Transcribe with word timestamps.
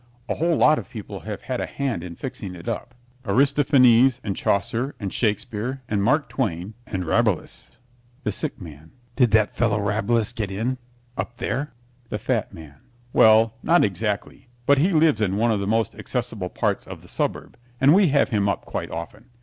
A 0.27 0.33
whole 0.33 0.57
lot 0.57 0.79
of 0.79 0.89
people 0.89 1.19
have 1.19 1.43
had 1.43 1.61
a 1.61 1.67
hand 1.67 2.03
in 2.03 2.15
fixing 2.15 2.55
it 2.55 2.67
up 2.67 2.95
Aristophanes 3.23 4.19
and 4.23 4.35
Chaucer 4.35 4.95
and 4.99 5.13
Shakespeare, 5.13 5.83
and 5.87 6.01
Mark 6.01 6.27
Twain 6.27 6.73
and 6.87 7.05
Rabelais 7.05 7.69
THE 8.23 8.31
SICK 8.31 8.59
MAN 8.59 8.93
Did 9.15 9.29
that 9.29 9.55
fellow 9.55 9.79
Rabelais 9.79 10.33
get 10.33 10.49
in 10.49 10.79
up 11.17 11.35
there? 11.37 11.73
THE 12.09 12.17
FAT 12.17 12.51
MAN 12.51 12.77
Well, 13.13 13.53
not 13.61 13.83
exactly, 13.83 14.47
but 14.65 14.79
he 14.79 14.91
lives 14.91 15.21
in 15.21 15.37
one 15.37 15.51
of 15.51 15.59
the 15.59 15.67
most 15.67 15.93
accessible 15.93 16.49
parts 16.49 16.87
of 16.87 17.03
the 17.03 17.07
suburb, 17.07 17.55
and 17.79 17.93
we 17.93 18.07
have 18.07 18.29
him 18.29 18.49
up 18.49 18.65
quite 18.65 18.89
often. 18.89 19.29